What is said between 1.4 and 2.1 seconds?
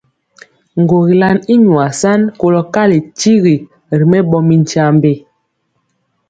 i nwaa